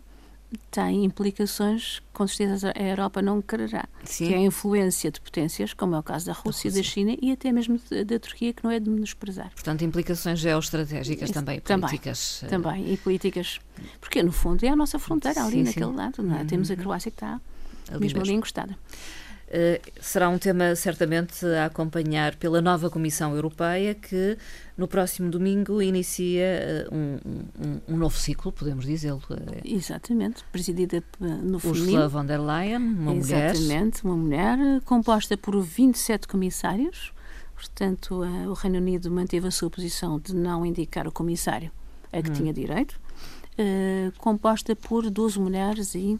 tem 0.71 1.05
implicações 1.05 2.03
com 2.13 2.27
certeza 2.27 2.73
a 2.77 2.83
Europa 2.83 3.23
não 3.23 3.41
quererá, 3.41 3.89
Sim. 4.05 4.29
que 4.29 4.35
é 4.35 4.37
a 4.37 4.41
influência 4.41 5.11
de 5.11 5.21
potências, 5.21 5.73
como 5.73 5.95
é 5.95 5.99
o 5.99 6.03
caso 6.03 6.27
da 6.27 6.33
Rússia, 6.33 6.71
da, 6.71 6.77
da 6.77 6.83
China 6.83 7.17
e 7.21 7.33
até 7.33 7.51
mesmo 7.51 7.81
da 8.07 8.19
Turquia, 8.19 8.53
que 8.53 8.63
não 8.63 8.71
é 8.71 8.79
de 8.79 8.89
menosprezar. 8.89 9.51
Portanto, 9.55 9.83
implicações 9.83 10.39
geoestratégicas 10.39 11.31
também, 11.31 11.61
também, 11.61 11.89
políticas. 11.89 12.43
Eh, 12.43 12.47
também, 12.47 12.93
e 12.93 12.97
políticas, 12.97 13.61
porque 14.01 14.23
no 14.23 14.33
fundo 14.33 14.65
é 14.65 14.69
a 14.69 14.77
nossa 14.77 14.99
fronteira 14.99 15.43
ali 15.43 15.59
sim, 15.59 15.63
naquele 15.65 15.87
sim. 15.87 15.97
lado, 15.97 16.23
não 16.23 16.37
é? 16.37 16.41
Uhum. 16.41 16.47
Temos 16.47 16.71
a 16.71 16.77
Croácia 16.77 17.11
que 17.11 17.17
está 17.17 17.41
ali 17.89 18.01
mesmo, 18.01 18.19
mesmo 18.19 18.21
ali 18.21 18.33
encostada. 18.33 18.77
Uh, 19.53 19.79
será 20.01 20.31
um 20.31 20.39
tema 20.39 20.75
certamente 20.75 21.45
a 21.45 21.67
acompanhar 21.67 22.37
pela 22.37 22.63
nova 22.63 22.89
Comissão 22.89 23.35
Europeia 23.37 23.95
que 23.95 24.39
no 24.79 24.89
próximo 24.89 25.31
domingo 25.31 25.83
inicia 25.83 26.89
uh, 26.91 26.95
um, 26.95 27.19
um, 27.61 27.81
um, 27.95 27.97
novo 27.99 28.17
ciclo, 28.17 28.51
podemos 28.51 28.87
dizê-lo. 28.87 29.21
Exatamente, 29.63 30.43
presidida 30.51 31.05
no 31.21 31.59
feminino. 31.59 31.87
Ursula 31.87 32.09
von 32.09 32.25
der 32.25 32.41
Leyen, 32.41 32.79
uma 32.79 33.15
Exatamente, 33.15 33.27
mulher. 33.27 33.55
Exatamente, 33.55 34.05
uma 34.05 34.17
mulher 34.17 34.81
composta 34.87 35.37
por 35.37 35.61
27 35.61 36.27
comissários. 36.27 37.13
Portanto, 37.55 38.23
o 38.49 38.55
Reino 38.55 38.79
Unido 38.79 39.11
manteve 39.11 39.49
a 39.49 39.51
sua 39.51 39.69
posição 39.69 40.19
de 40.19 40.35
não 40.35 40.65
indicar 40.65 41.07
o 41.07 41.13
comissário 41.13 41.71
a 42.13 42.23
que 42.23 42.31
hum. 42.31 42.35
tinha 42.35 42.53
direito. 42.53 43.01
uh, 43.59 44.13
composta 44.19 44.75
por 44.77 45.09
12 45.11 45.39
mulheres 45.39 45.95
e 45.95 46.19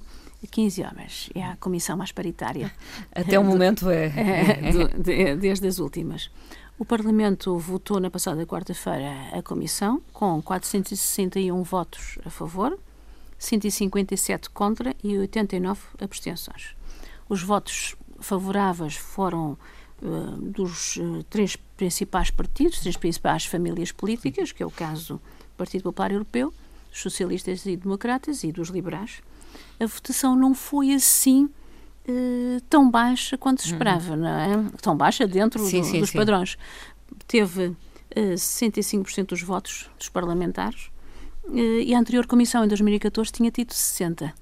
15 0.51 0.83
homens. 0.83 1.31
É 1.35 1.45
a 1.45 1.57
comissão 1.57 1.97
mais 1.97 2.13
paritária. 2.13 2.73
Até 3.15 3.39
o 3.39 3.45
momento 3.45 3.89
é. 3.91 4.07
é 4.17 4.71
de, 4.71 5.03
de, 5.03 5.37
desde 5.37 5.67
as 5.67 5.79
últimas. 5.79 6.31
O 6.79 6.85
Parlamento 6.85 7.57
votou 7.59 8.01
na 8.01 8.11
passada 8.11 8.45
quarta-feira 8.45 9.29
a 9.33 9.43
comissão, 9.43 10.03
com 10.13 10.43
461 10.43 11.63
votos 11.63 12.19
a 12.25 12.31
favor, 12.31 12.77
157 13.39 14.51
contra 14.51 14.95
e 15.03 15.17
89 15.17 15.81
abstenções. 16.01 16.75
Os 17.29 17.43
votos 17.43 17.95
favoráveis 18.19 18.97
foram 18.97 19.57
uh, 20.03 20.37
dos 20.39 20.97
uh, 20.97 21.23
três 21.31 21.57
principais 21.77 22.31
partidos, 22.31 22.81
três 22.81 22.97
principais 22.97 23.47
famílias 23.47 23.93
políticas, 23.93 24.51
que 24.51 24.63
é 24.63 24.67
o 24.67 24.71
caso 24.71 25.15
do 25.15 25.21
Partido 25.63 25.85
Popular 25.85 26.11
Europeu, 26.11 26.53
dos 26.91 27.01
socialistas 27.01 27.65
e 27.67 27.77
democratas 27.77 28.43
e 28.43 28.51
dos 28.51 28.69
liberais. 28.69 29.23
A 29.79 29.87
votação 29.87 30.35
não 30.35 30.55
foi 30.55 30.93
assim 30.93 31.45
uh, 31.45 32.61
tão 32.69 32.91
baixa 32.91 33.39
quanto 33.39 33.63
se 33.63 33.69
uhum. 33.69 33.75
esperava, 33.75 34.15
uhum. 34.15 34.17
não 34.17 34.29
é? 34.29 34.71
Tão 34.81 34.97
baixa 34.97 35.25
dentro 35.25 35.65
sim, 35.65 35.81
do, 35.81 35.87
sim, 35.87 36.01
dos 36.01 36.11
sim. 36.11 36.19
padrões. 36.19 36.59
Teve 37.29 37.67
uh, 37.67 37.77
65% 38.35 39.27
dos 39.27 39.43
votos 39.43 39.89
dos 39.97 40.09
parlamentares 40.09 40.91
uh, 41.45 41.57
e 41.57 41.95
a 41.95 41.99
anterior 41.99 42.27
comissão, 42.27 42.65
em 42.65 42.69
2014, 42.69 43.31
tinha 43.31 43.51
tido 43.53 43.71
60%. 43.71 44.33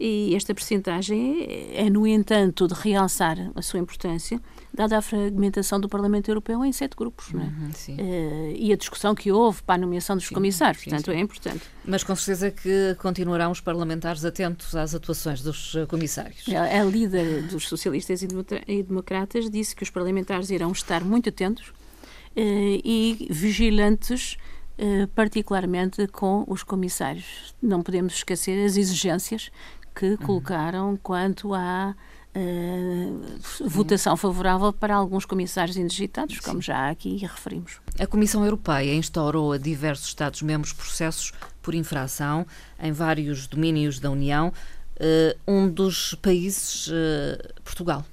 E 0.00 0.34
esta 0.34 0.54
percentagem 0.54 1.44
é, 1.72 1.90
no 1.90 2.06
entanto, 2.06 2.68
de 2.68 2.74
realçar 2.74 3.36
a 3.54 3.62
sua 3.62 3.80
importância, 3.80 4.40
dada 4.78 4.96
a 4.96 5.02
fragmentação 5.02 5.80
do 5.80 5.88
Parlamento 5.88 6.28
Europeu 6.28 6.64
em 6.64 6.72
sete 6.72 6.96
grupos, 6.96 7.34
é? 7.34 7.36
Uhum, 7.36 7.70
uh, 7.98 8.52
e 8.56 8.72
a 8.72 8.76
discussão 8.76 9.12
que 9.12 9.32
houve 9.32 9.60
para 9.64 9.74
a 9.74 9.78
nomeação 9.78 10.14
dos 10.14 10.28
sim, 10.28 10.34
comissários, 10.34 10.84
sim, 10.84 10.90
portanto, 10.90 11.10
sim. 11.10 11.18
é 11.18 11.20
importante. 11.20 11.60
Mas 11.84 12.04
com 12.04 12.14
certeza 12.14 12.52
que 12.52 12.94
continuarão 13.00 13.50
os 13.50 13.60
parlamentares 13.60 14.24
atentos 14.24 14.76
às 14.76 14.94
atuações 14.94 15.42
dos 15.42 15.74
eh, 15.74 15.84
comissários. 15.86 16.44
A, 16.48 16.80
a 16.80 16.84
líder 16.84 17.42
dos 17.48 17.68
socialistas 17.68 18.22
e 18.22 18.82
democratas 18.84 19.50
disse 19.50 19.74
que 19.74 19.82
os 19.82 19.90
parlamentares 19.90 20.48
irão 20.48 20.70
estar 20.70 21.02
muito 21.02 21.28
atentos 21.28 21.70
uh, 21.70 22.80
e 22.84 23.26
vigilantes 23.30 24.36
Uh, 24.80 25.08
particularmente 25.08 26.06
com 26.06 26.44
os 26.46 26.62
comissários. 26.62 27.52
Não 27.60 27.82
podemos 27.82 28.14
esquecer 28.14 28.64
as 28.64 28.76
exigências 28.76 29.50
que 29.92 30.10
uhum. 30.10 30.16
colocaram 30.18 30.96
quanto 31.02 31.52
à 31.52 31.96
uh, 32.34 33.68
votação 33.68 34.16
favorável 34.16 34.72
para 34.72 34.94
alguns 34.94 35.24
comissários 35.24 35.76
indigitados, 35.76 36.40
como 36.40 36.60
já 36.60 36.90
aqui 36.90 37.16
referimos. 37.16 37.80
A 37.98 38.06
Comissão 38.06 38.44
Europeia 38.44 38.94
instaurou 38.94 39.52
a 39.52 39.58
diversos 39.58 40.08
Estados-membros 40.08 40.72
processos 40.72 41.32
por 41.62 41.74
infração 41.74 42.46
em 42.80 42.92
vários 42.92 43.46
domínios 43.46 43.98
da 43.98 44.10
União. 44.10 44.52
Uh, 44.96 45.38
um 45.46 45.68
dos 45.68 46.14
países, 46.14 46.88
uh, 46.88 47.62
Portugal. 47.62 48.04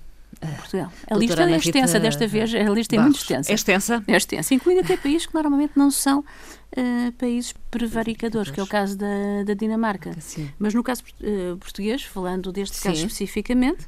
Portugal. 0.53 0.91
A 1.09 1.15
lista 1.15 1.43
é 1.43 1.55
extensa 1.55 1.99
desta 1.99 2.27
vez, 2.27 2.53
a 2.53 2.69
lista 2.69 2.95
é 2.95 2.99
muito 2.99 3.17
extensa. 3.17 3.51
É 3.51 3.55
extensa? 3.55 4.03
É 4.07 4.15
extensa, 4.15 4.53
incluindo 4.53 4.81
até 4.81 4.97
países 4.97 5.25
que 5.25 5.33
normalmente 5.33 5.73
não 5.75 5.91
são 5.91 6.19
uh, 6.19 7.11
países 7.17 7.53
prevaricadores, 7.71 8.51
que 8.51 8.59
é 8.59 8.63
o 8.63 8.67
caso 8.67 8.97
da, 8.97 9.43
da 9.45 9.53
Dinamarca. 9.53 10.11
Sim. 10.19 10.49
Mas 10.59 10.73
no 10.73 10.83
caso 10.83 11.03
uh, 11.21 11.57
português, 11.57 12.03
falando 12.03 12.51
deste 12.51 12.77
Sim. 12.77 12.89
caso 12.89 12.99
especificamente, 12.99 13.85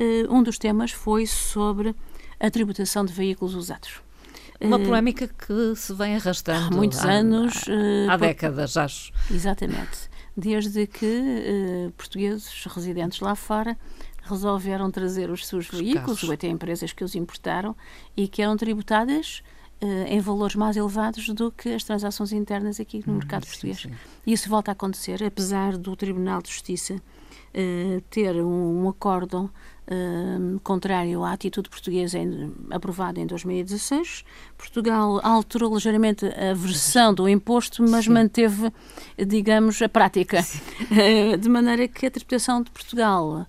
uh, 0.00 0.34
um 0.34 0.42
dos 0.42 0.58
temas 0.58 0.90
foi 0.90 1.26
sobre 1.26 1.94
a 2.40 2.50
tributação 2.50 3.04
de 3.04 3.12
veículos 3.12 3.54
usados. 3.54 4.02
Uma 4.60 4.78
polémica 4.78 5.28
que 5.28 5.76
se 5.76 5.92
vem 5.92 6.16
arrastando 6.16 6.74
há 6.74 6.76
muitos 6.78 7.00
há, 7.00 7.10
anos. 7.10 7.64
Há, 8.08 8.14
há 8.14 8.16
décadas, 8.16 8.76
acho. 8.76 9.12
Exatamente. 9.30 10.08
Desde 10.36 10.86
que 10.86 11.92
portugueses 11.96 12.64
residentes 12.64 13.20
lá 13.20 13.36
fora 13.36 13.76
resolveram 14.22 14.90
trazer 14.90 15.30
os 15.30 15.46
seus 15.46 15.70
os 15.72 15.78
veículos, 15.78 16.22
ou 16.24 16.32
até 16.32 16.48
empresas 16.48 16.92
que 16.92 17.04
os 17.04 17.14
importaram, 17.14 17.76
e 18.16 18.26
que 18.26 18.42
eram 18.42 18.56
tributadas 18.56 19.42
uh, 19.82 19.86
em 20.08 20.20
valores 20.20 20.56
mais 20.56 20.76
elevados 20.76 21.28
do 21.28 21.52
que 21.52 21.70
as 21.70 21.84
transações 21.84 22.32
internas 22.32 22.80
aqui 22.80 23.02
no 23.06 23.12
hum, 23.12 23.16
mercado 23.16 23.44
sim, 23.44 23.50
português. 23.50 23.82
Sim. 23.82 23.92
Isso 24.26 24.48
volta 24.48 24.70
a 24.70 24.72
acontecer, 24.72 25.22
apesar 25.22 25.76
do 25.76 25.94
Tribunal 25.94 26.42
de 26.42 26.50
Justiça 26.50 27.00
uh, 27.54 28.00
ter 28.10 28.36
um, 28.36 28.84
um 28.84 28.88
acórdão 28.88 29.44
uh, 29.44 30.60
contrário 30.60 31.22
à 31.22 31.32
atitude 31.32 31.68
portuguesa 31.68 32.18
em, 32.18 32.52
aprovada 32.70 33.20
em 33.20 33.26
2016. 33.26 34.24
Portugal 34.58 35.20
alterou 35.22 35.74
ligeiramente 35.74 36.26
a 36.26 36.54
versão 36.54 37.14
do 37.14 37.28
imposto, 37.28 37.82
mas 37.82 38.06
Sim. 38.06 38.12
manteve, 38.12 38.72
digamos, 39.18 39.80
a 39.80 39.88
prática. 39.88 40.44
de 41.40 41.48
maneira 41.48 41.86
que 41.88 42.06
a 42.06 42.10
tributação 42.10 42.62
de 42.62 42.70
Portugal 42.70 43.46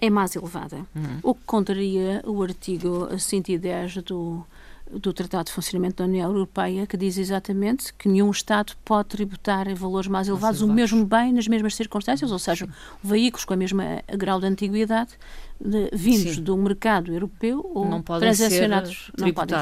é 0.00 0.10
mais 0.10 0.36
elevada. 0.36 0.76
Uhum. 0.94 1.20
O 1.22 1.34
que 1.34 1.42
contraria 1.46 2.22
o 2.26 2.42
artigo 2.42 3.08
110 3.18 4.02
do 4.02 4.44
do 4.90 5.12
Tratado 5.12 5.46
de 5.46 5.52
Funcionamento 5.52 5.96
da 5.96 6.04
União 6.04 6.30
Europeia, 6.30 6.86
que 6.86 6.96
diz 6.96 7.18
exatamente 7.18 7.92
que 7.94 8.08
nenhum 8.08 8.30
Estado 8.30 8.74
pode 8.84 9.08
tributar 9.08 9.68
em 9.68 9.74
valores 9.74 10.08
mais 10.08 10.28
elevados, 10.28 10.62
o 10.62 10.68
mesmo 10.68 11.04
bem 11.04 11.32
nas 11.32 11.46
mesmas 11.46 11.74
circunstâncias, 11.74 12.30
ou 12.32 12.38
seja, 12.38 12.66
Sim. 12.66 12.72
veículos 13.02 13.44
com 13.44 13.54
a 13.54 13.56
mesma 13.56 14.02
grau 14.16 14.40
de 14.40 14.46
antiguidade 14.46 15.10
de, 15.60 15.90
vindos 15.92 16.36
Sim. 16.36 16.42
do 16.42 16.56
mercado 16.56 17.12
europeu 17.12 17.68
ou 17.74 17.84
não 17.84 18.00
transacionados 18.00 19.10
não 19.18 19.32
podem, 19.32 19.56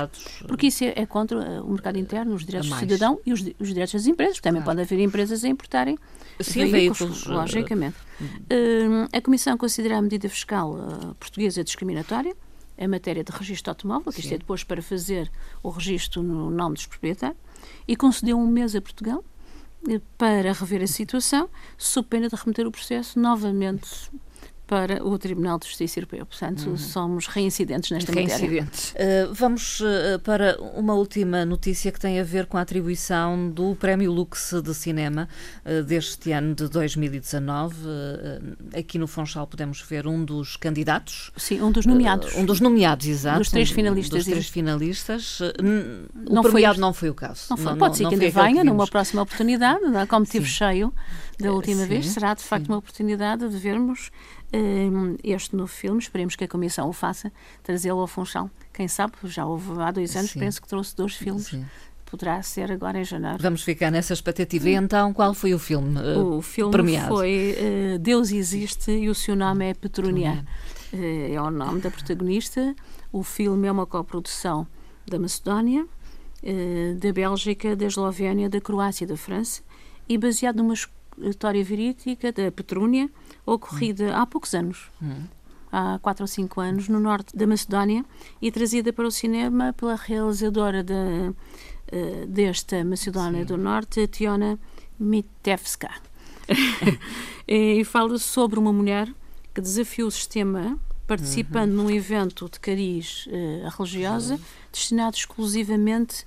porque 0.46 0.66
isso 0.66 0.84
é, 0.84 0.92
é, 0.94 1.06
contra 1.06 1.38
o 1.62 1.70
mercado 1.70 1.98
interno, 1.98 2.34
os 2.34 2.44
direitos 2.44 2.68
do 2.68 2.76
cidadão 2.76 3.18
e 3.24 3.32
os, 3.32 3.40
os, 3.58 3.68
direitos 3.68 3.94
das 3.94 4.06
empresas. 4.06 4.40
Também 4.40 4.62
claro. 4.62 4.78
pode 4.78 4.92
haver 4.92 5.02
empresas 5.02 5.44
a 5.44 5.48
importarem 5.48 5.98
Sim, 6.40 6.66
veículos, 6.66 6.98
veículos, 6.98 7.26
logicamente. 7.26 7.96
Uh, 8.20 9.08
a 9.12 9.20
Comissão 9.20 9.56
considera 9.56 9.98
a 9.98 10.02
medida 10.02 10.28
fiscal 10.28 10.74
uh, 10.74 11.14
portuguesa 11.14 11.64
discriminatória 11.64 12.34
a 12.78 12.88
matéria 12.88 13.24
de 13.24 13.32
registro 13.32 13.70
automóvel, 13.70 14.12
que 14.12 14.20
isto 14.20 14.32
é 14.34 14.38
depois 14.38 14.62
para 14.62 14.82
fazer 14.82 15.30
o 15.62 15.70
registro 15.70 16.22
no 16.22 16.50
nome 16.50 16.74
dos 16.74 16.86
proprietários, 16.86 17.38
e 17.86 17.96
concedeu 17.96 18.38
um 18.38 18.46
mês 18.46 18.74
a 18.74 18.80
Portugal 18.80 19.24
eh, 19.88 20.00
para 20.18 20.52
rever 20.52 20.82
a 20.82 20.86
situação, 20.86 21.48
sob 21.78 22.08
pena 22.08 22.28
de 22.28 22.36
remeter 22.36 22.66
o 22.66 22.70
processo 22.70 23.18
novamente 23.18 24.10
para 24.66 25.04
o 25.06 25.16
Tribunal 25.18 25.58
de 25.58 25.66
Justiça 25.66 26.00
Europeu. 26.00 26.26
Portanto, 26.26 26.70
uhum. 26.70 26.76
somos 26.76 27.26
reincidentes 27.28 27.90
nesta 27.90 28.12
reincidentes. 28.12 28.92
matéria. 28.92 29.28
Uh, 29.28 29.34
vamos 29.34 29.80
uh, 29.80 30.18
para 30.24 30.58
uma 30.74 30.94
última 30.94 31.44
notícia 31.44 31.92
que 31.92 32.00
tem 32.00 32.18
a 32.18 32.24
ver 32.24 32.46
com 32.46 32.58
a 32.58 32.62
atribuição 32.62 33.48
do 33.48 33.76
Prémio 33.76 34.10
Lux 34.10 34.52
de 34.62 34.74
Cinema 34.74 35.28
uh, 35.64 35.84
deste 35.84 36.32
ano 36.32 36.54
de 36.54 36.68
2019. 36.68 37.76
aqui 38.76 38.98
no 38.98 39.06
Funchal 39.06 39.46
podemos 39.46 39.80
ver 39.82 40.06
um 40.06 40.24
dos 40.24 40.56
candidatos. 40.56 41.30
Sim, 41.36 41.62
um 41.62 41.70
dos 41.70 41.86
nomeados. 41.86 42.34
um 42.34 42.44
dos 42.44 42.60
nomeados, 42.60 43.06
exato. 43.06 43.38
Dos 43.38 43.50
três 43.50 43.70
finalistas. 43.70 44.24
Dos 44.24 44.32
três 44.32 44.48
finalistas. 44.48 45.38
Não 46.14 46.40
o 46.40 46.42
premiado 46.42 46.74
foi, 46.74 46.80
não 46.80 46.92
foi 46.92 47.10
o 47.10 47.14
caso. 47.14 47.46
Não 47.50 47.56
foi. 47.56 47.66
Não, 47.66 47.78
Pode 47.78 48.02
não, 48.02 48.10
ser 48.10 48.16
que 48.18 48.24
ainda 48.24 48.42
venha 48.42 48.64
numa 48.64 48.86
próxima 48.86 49.22
oportunidade, 49.22 49.84
é? 49.96 50.06
como 50.06 50.26
tive 50.26 50.46
cheio 50.46 50.92
da 51.38 51.52
última 51.52 51.82
sim, 51.82 51.88
vez, 51.88 52.06
será 52.08 52.34
de 52.34 52.42
facto 52.42 52.66
sim. 52.66 52.72
uma 52.72 52.78
oportunidade 52.78 53.48
de 53.48 53.56
vermos 53.58 54.10
uh, 54.54 55.18
este 55.22 55.56
novo 55.56 55.70
filme. 55.70 56.00
Esperemos 56.00 56.36
que 56.36 56.44
a 56.44 56.48
Comissão 56.48 56.88
o 56.88 56.92
faça, 56.92 57.32
trazê-lo 57.62 58.00
ao 58.00 58.06
Funchal. 58.06 58.50
Quem 58.72 58.88
sabe, 58.88 59.14
já 59.24 59.46
houve 59.46 59.80
há 59.80 59.90
dois 59.90 60.14
anos, 60.16 60.30
sim. 60.30 60.38
penso 60.38 60.60
que 60.60 60.68
trouxe 60.68 60.94
dois 60.94 61.14
filmes. 61.14 61.54
Poderá 62.04 62.40
ser 62.40 62.70
agora 62.70 63.00
em 63.00 63.04
janeiro. 63.04 63.38
Vamos 63.40 63.62
ficar 63.62 63.90
nessa 63.90 64.12
expectativa. 64.12 64.68
E 64.68 64.74
então, 64.74 65.12
qual 65.12 65.34
foi 65.34 65.54
o 65.54 65.58
filme 65.58 65.98
uh, 65.98 66.36
O 66.36 66.42
filme 66.42 66.70
premiado? 66.70 67.08
foi 67.08 67.56
uh, 67.58 67.98
Deus 67.98 68.30
Existe 68.30 68.92
e 68.92 69.08
o 69.08 69.14
seu 69.14 69.34
nome 69.34 69.70
é 69.70 69.74
Petrunia. 69.74 70.44
é 70.92 71.40
o 71.40 71.50
nome 71.50 71.80
da 71.80 71.90
protagonista. 71.90 72.74
O 73.10 73.24
filme 73.24 73.66
é 73.66 73.72
uma 73.72 73.86
coprodução 73.86 74.66
da 75.06 75.18
Macedónia, 75.18 75.86
da 76.98 77.12
Bélgica, 77.12 77.74
da 77.74 77.86
Eslovénia, 77.86 78.48
da 78.48 78.60
Croácia 78.60 79.04
e 79.04 79.06
da 79.06 79.16
França 79.16 79.62
e 80.08 80.16
baseado 80.16 80.56
numa 80.56 80.74
história 81.22 81.62
verídica 81.64 82.32
da 82.32 82.50
Petrúnia, 82.50 83.10
ocorrida 83.44 84.04
hum. 84.04 84.16
há 84.16 84.26
poucos 84.26 84.54
anos. 84.54 84.90
Hum. 85.02 85.24
Há 85.72 85.98
quatro 86.00 86.24
ou 86.24 86.28
cinco 86.28 86.60
anos, 86.60 86.88
no 86.88 87.00
norte 87.00 87.36
da 87.36 87.46
Macedónia, 87.46 88.04
e 88.40 88.50
trazida 88.50 88.92
para 88.92 89.06
o 89.06 89.10
cinema 89.10 89.72
pela 89.72 89.96
realizadora 89.96 90.82
de, 90.82 90.92
uh, 90.92 92.26
desta 92.28 92.84
Macedónia 92.84 93.40
Sim. 93.40 93.46
do 93.46 93.56
Norte, 93.56 94.06
Tiona 94.06 94.58
Mitevska. 94.98 95.90
e 97.46 97.84
fala 97.84 98.18
sobre 98.18 98.58
uma 98.58 98.72
mulher 98.72 99.12
que 99.52 99.60
desafiou 99.60 100.08
o 100.08 100.10
sistema 100.10 100.78
participando 101.06 101.70
uhum. 101.70 101.84
num 101.84 101.90
evento 101.90 102.48
de 102.50 102.58
cariz 102.58 103.26
uh, 103.26 103.68
religiosa 103.76 104.40
destinado 104.72 105.16
exclusivamente 105.16 106.24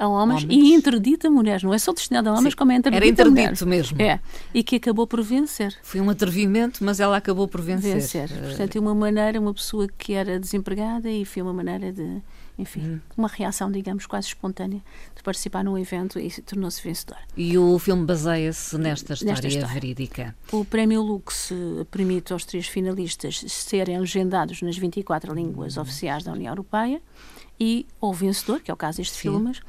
a 0.00 0.08
homens, 0.08 0.44
homens, 0.44 0.64
e 0.64 0.74
interdita 0.74 1.28
a 1.28 1.30
mulheres. 1.30 1.62
Não 1.62 1.74
é 1.74 1.78
só 1.78 1.92
destinado 1.92 2.30
a 2.30 2.32
homens, 2.32 2.52
Sim, 2.52 2.56
como 2.56 2.72
é 2.72 2.76
interdito 2.76 3.04
Era 3.04 3.06
interdito 3.06 3.66
mesmo. 3.66 4.00
É. 4.00 4.18
E 4.54 4.62
que 4.62 4.76
acabou 4.76 5.06
por 5.06 5.22
vencer. 5.22 5.76
Foi 5.82 6.00
um 6.00 6.08
atrevimento, 6.08 6.82
mas 6.82 7.00
ela 7.00 7.18
acabou 7.18 7.46
por 7.46 7.60
vencer. 7.60 7.96
Vencer. 7.96 8.28
Portanto, 8.28 8.76
é 8.76 8.80
uma 8.80 8.94
maneira, 8.94 9.38
uma 9.38 9.52
pessoa 9.52 9.86
que 9.98 10.14
era 10.14 10.40
desempregada 10.40 11.10
e 11.10 11.24
foi 11.26 11.42
uma 11.42 11.52
maneira 11.52 11.92
de 11.92 12.22
enfim, 12.58 12.80
uhum. 12.80 13.00
uma 13.16 13.28
reação, 13.28 13.70
digamos, 13.70 14.04
quase 14.04 14.28
espontânea 14.28 14.82
de 15.16 15.22
participar 15.22 15.64
num 15.64 15.78
evento 15.78 16.18
e 16.18 16.30
tornou-se 16.42 16.82
vencedor. 16.82 17.16
E 17.36 17.56
o 17.56 17.78
filme 17.78 18.04
baseia-se 18.04 18.76
nesta 18.76 19.14
história, 19.14 19.32
nesta 19.32 19.48
história 19.48 19.68
verídica. 19.68 20.36
O 20.52 20.64
Prémio 20.64 21.00
Lux 21.00 21.52
permite 21.90 22.34
aos 22.34 22.44
três 22.44 22.66
finalistas 22.66 23.42
serem 23.48 23.98
legendados 23.98 24.60
nas 24.60 24.76
24 24.76 25.34
línguas 25.34 25.78
oficiais 25.78 26.22
da 26.22 26.32
União 26.32 26.52
Europeia 26.52 27.00
e 27.58 27.86
o 28.00 28.12
vencedor, 28.12 28.60
que 28.60 28.70
é 28.70 28.74
o 28.74 28.76
caso 28.76 28.98
destes 28.98 29.18
Sim. 29.18 29.30
filmes, 29.30 29.60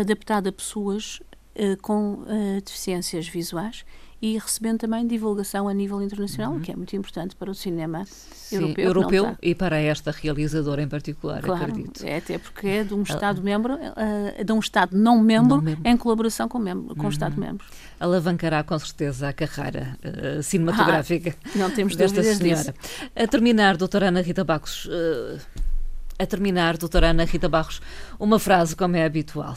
adaptado 0.00 0.48
a 0.48 0.52
pessoas 0.52 1.20
uh, 1.56 1.80
com 1.82 2.14
uh, 2.14 2.60
deficiências 2.64 3.28
visuais 3.28 3.84
e 4.24 4.38
recebendo 4.38 4.78
também 4.78 5.06
divulgação 5.06 5.68
a 5.68 5.74
nível 5.74 6.00
internacional, 6.00 6.54
uhum. 6.54 6.60
que 6.60 6.72
é 6.72 6.76
muito 6.76 6.96
importante 6.96 7.36
para 7.36 7.50
o 7.50 7.54
cinema 7.54 8.06
Sim, 8.06 8.56
europeu. 8.56 8.84
europeu 8.84 9.36
e 9.42 9.54
para 9.54 9.78
esta 9.78 10.10
realizadora 10.10 10.80
em 10.80 10.88
particular, 10.88 11.42
claro, 11.42 11.62
acredito. 11.62 12.02
É 12.02 12.16
até 12.16 12.38
porque 12.38 12.66
é 12.66 12.84
de 12.84 12.94
um 12.94 13.02
Estado-membro, 13.02 13.74
uh, 13.74 14.42
de 14.42 14.50
um 14.50 14.58
Estado 14.58 14.96
não-membro, 14.96 15.60
não 15.60 15.76
em 15.84 15.94
colaboração 15.94 16.48
com, 16.48 16.58
membro, 16.58 16.94
com 16.94 17.02
uhum. 17.02 17.08
o 17.08 17.10
Estado-membro. 17.10 17.66
Alavancará 18.00 18.62
com 18.62 18.78
certeza 18.78 19.28
a 19.28 19.32
carreira 19.34 19.98
uh, 20.02 20.42
cinematográfica 20.42 21.36
ah, 21.44 21.48
não 21.56 21.70
temos 21.70 21.94
desta 21.94 22.22
senhora. 22.22 22.72
Disso. 22.72 22.72
A 23.14 23.26
terminar, 23.26 23.76
doutora 23.76 24.08
Ana 24.08 24.22
Rita 24.22 24.42
Bacos, 24.42 24.86
uh, 24.86 25.38
a 26.18 26.26
terminar, 26.26 26.76
doutora 26.76 27.10
Ana 27.10 27.24
Rita 27.24 27.48
Barros, 27.48 27.80
uma 28.18 28.38
frase 28.38 28.76
como 28.76 28.96
é 28.96 29.04
habitual. 29.04 29.56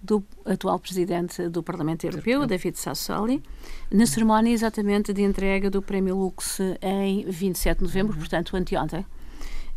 Do 0.00 0.24
atual 0.44 0.78
presidente 0.78 1.48
do 1.48 1.62
Parlamento 1.62 2.04
Europeu, 2.04 2.46
David 2.46 2.78
Sassoli, 2.78 3.42
na 3.90 4.06
cerimónia 4.06 4.52
exatamente 4.52 5.12
de 5.12 5.22
entrega 5.22 5.70
do 5.70 5.80
Prémio 5.80 6.16
Lux 6.16 6.58
em 6.80 7.24
27 7.24 7.78
de 7.78 7.84
novembro, 7.84 8.14
uhum. 8.14 8.18
portanto 8.18 8.56
anteontem, 8.56 9.06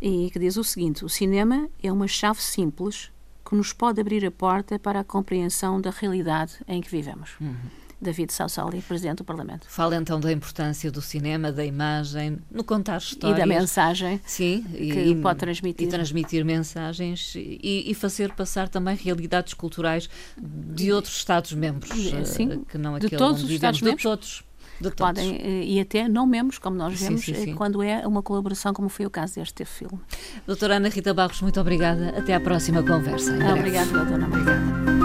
e 0.00 0.30
que 0.30 0.38
diz 0.38 0.56
o 0.56 0.64
seguinte: 0.64 1.04
o 1.04 1.08
cinema 1.08 1.68
é 1.82 1.92
uma 1.92 2.08
chave 2.08 2.42
simples 2.42 3.12
que 3.48 3.54
nos 3.54 3.72
pode 3.72 4.00
abrir 4.00 4.26
a 4.26 4.30
porta 4.30 4.78
para 4.78 5.00
a 5.00 5.04
compreensão 5.04 5.80
da 5.80 5.90
realidade 5.90 6.54
em 6.66 6.80
que 6.80 6.90
vivemos. 6.90 7.36
Uhum. 7.40 7.54
David 8.00 8.32
Sassoli, 8.32 8.82
Presidente 8.82 9.18
do 9.18 9.24
Parlamento. 9.24 9.66
Fala 9.68 9.96
então 9.96 10.20
da 10.20 10.30
importância 10.30 10.90
do 10.90 11.00
cinema, 11.00 11.50
da 11.50 11.64
imagem, 11.64 12.38
no 12.50 12.62
contar 12.62 12.98
histórias. 12.98 13.38
E 13.38 13.40
da 13.40 13.46
mensagem 13.46 14.20
Sim, 14.24 14.62
que 14.62 14.82
e, 14.82 15.14
pode 15.16 15.38
transmitir. 15.38 15.86
E 15.86 15.90
transmitir 15.90 16.44
mensagens 16.44 17.34
e, 17.34 17.84
e, 17.90 17.94
fazer 17.94 18.32
passar 18.32 18.68
também 18.68 18.96
realidades 18.96 19.54
culturais 19.54 20.08
de 20.36 20.92
outros 20.92 21.16
Estados-membros. 21.16 21.90
Sim, 22.26 22.52
eh, 22.52 22.58
que 22.68 22.78
não 22.78 22.98
de 22.98 23.08
todos 23.10 23.42
os 23.42 23.50
Estados-membros. 23.50 24.02
De 24.02 24.08
todos. 24.08 24.46
De 24.78 24.90
podem, 24.90 25.36
eh, 25.36 25.64
e 25.64 25.80
até 25.80 26.06
não 26.06 26.26
membros, 26.26 26.58
como 26.58 26.76
nós 26.76 27.00
vemos, 27.00 27.24
sim, 27.24 27.34
sim, 27.34 27.44
sim. 27.44 27.54
quando 27.54 27.82
é 27.82 28.06
uma 28.06 28.22
colaboração, 28.22 28.74
como 28.74 28.90
foi 28.90 29.06
o 29.06 29.10
caso 29.10 29.36
deste 29.36 29.64
filme. 29.64 29.98
Doutora 30.46 30.76
Ana 30.76 30.90
Rita 30.90 31.14
Barros, 31.14 31.40
muito 31.40 31.58
obrigada. 31.58 32.10
Até 32.10 32.34
à 32.34 32.40
próxima 32.40 32.82
conversa. 32.82 33.32
Obrigada, 33.32 33.90
doutora. 33.90 34.26
Obrigada. 34.26 34.95